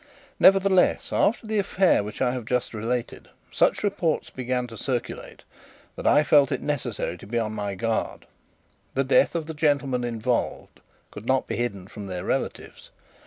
Nevertheless, 0.39 1.13
after 1.13 1.45
the 1.45 1.59
affray 1.59 1.99
which 2.01 2.23
I 2.23 2.31
have 2.31 2.45
just 2.45 2.73
related, 2.73 3.29
such 3.51 3.83
reports 3.83 4.31
began 4.31 4.65
to 4.65 4.75
circulate 4.75 5.43
that 5.95 6.07
I 6.07 6.23
felt 6.23 6.51
it 6.51 6.59
necessary 6.63 7.19
to 7.19 7.27
be 7.27 7.37
on 7.37 7.51
my 7.51 7.75
guard. 7.75 8.25
The 8.95 9.03
death 9.03 9.35
of 9.35 9.45
the 9.45 9.53
gentlemen 9.53 10.03
involved 10.03 10.79
could 11.11 11.27
not 11.27 11.45
be 11.45 11.57
hidden 11.57 11.87
from 11.87 12.07
their 12.07 12.23
relatives. 12.25 12.89